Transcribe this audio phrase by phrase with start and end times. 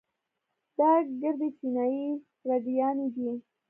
[0.77, 2.07] دا ګردې چينايي
[2.47, 3.29] رنډيانې دي.